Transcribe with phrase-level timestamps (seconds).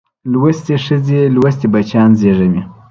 [0.31, 2.61] لوستې ښځې لوستي بچیان روزي